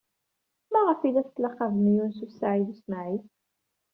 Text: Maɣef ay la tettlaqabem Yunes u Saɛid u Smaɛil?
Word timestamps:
Maɣef 0.71 0.99
ay 1.01 1.11
la 1.13 1.23
tettlaqabem 1.27 1.85
Yunes 1.93 2.19
u 2.25 2.27
Saɛid 2.29 2.67
u 2.73 2.75
Smaɛil? 2.81 3.23